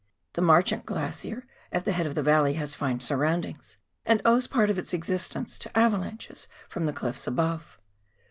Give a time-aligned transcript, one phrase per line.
[0.33, 4.71] The Marchant Glacier at the head of the valley has fine surroundings, and owes part
[4.71, 7.77] of its existence to ava lanches from the clifPs above.